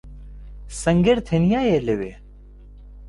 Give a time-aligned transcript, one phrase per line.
[0.79, 2.13] سەنگەر تەنیایە لەوێ.